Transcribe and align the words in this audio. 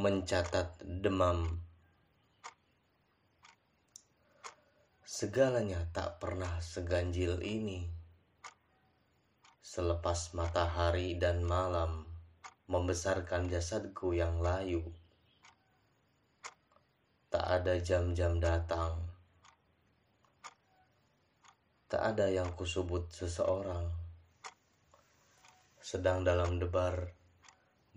mencatat 0.00 0.80
demam. 0.80 1.60
Segalanya 5.04 5.84
tak 5.92 6.16
pernah 6.16 6.56
seganjil 6.64 7.44
ini. 7.44 7.84
Selepas 9.60 10.32
matahari 10.32 11.20
dan 11.20 11.44
malam 11.44 12.08
membesarkan 12.64 13.52
jasadku 13.52 14.16
yang 14.16 14.40
layu, 14.40 14.80
tak 17.28 17.44
ada 17.60 17.76
jam-jam 17.76 18.40
datang, 18.40 19.04
tak 21.92 22.16
ada 22.16 22.32
yang 22.32 22.48
kusebut 22.56 23.12
seseorang, 23.12 23.92
sedang 25.84 26.24
dalam 26.24 26.56
debar 26.56 27.19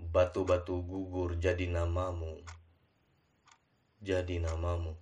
Batu-batu 0.03 0.83
gugur 0.83 1.39
jadi 1.39 1.71
namamu, 1.71 2.43
jadi 4.03 4.43
namamu. 4.43 4.99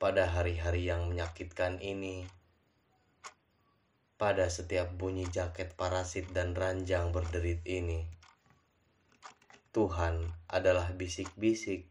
Pada 0.00 0.24
hari-hari 0.24 0.88
yang 0.88 1.04
menyakitkan 1.12 1.84
ini, 1.84 2.24
pada 4.16 4.48
setiap 4.48 4.88
bunyi 4.96 5.28
jaket 5.28 5.76
parasit 5.76 6.32
dan 6.32 6.56
ranjang 6.56 7.12
berderit 7.12 7.60
ini, 7.68 8.08
Tuhan 9.76 10.32
adalah 10.48 10.88
bisik-bisik, 10.96 11.84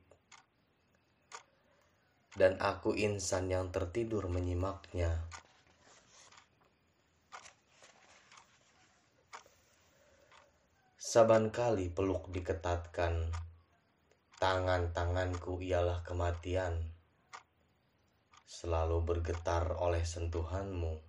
dan 2.34 2.58
aku 2.58 2.98
insan 2.98 3.54
yang 3.54 3.70
tertidur 3.70 4.26
menyimaknya. 4.28 5.30
Saban 11.10 11.50
kali 11.50 11.90
peluk 11.90 12.30
diketatkan, 12.30 13.34
tangan-tanganku 14.38 15.58
ialah 15.58 16.06
kematian, 16.06 16.86
selalu 18.46 19.02
bergetar 19.02 19.74
oleh 19.82 20.06
sentuhanmu, 20.06 21.02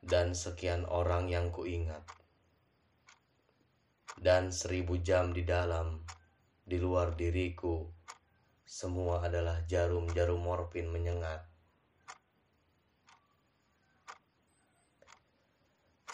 dan 0.00 0.32
sekian 0.32 0.88
orang 0.88 1.28
yang 1.28 1.52
kuingat, 1.52 2.08
dan 4.16 4.48
seribu 4.48 4.96
jam 5.04 5.36
di 5.36 5.44
dalam, 5.44 6.08
di 6.64 6.80
luar 6.80 7.12
diriku, 7.12 7.84
semua 8.64 9.28
adalah 9.28 9.60
jarum-jarum 9.68 10.40
morfin 10.40 10.88
menyengat 10.88 11.53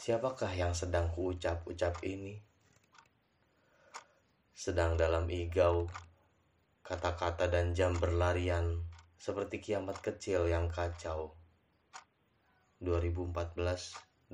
Siapakah 0.00 0.56
yang 0.56 0.72
sedang 0.72 1.12
kuucap-ucap 1.12 2.00
ini? 2.08 2.40
Sedang 4.56 4.96
dalam 4.96 5.28
igau, 5.28 5.92
kata-kata 6.80 7.52
dan 7.52 7.76
jam 7.76 7.92
berlarian 8.00 8.80
seperti 9.20 9.60
kiamat 9.60 10.00
kecil 10.00 10.48
yang 10.48 10.72
kacau. 10.72 11.36
2014-2018 12.80 14.32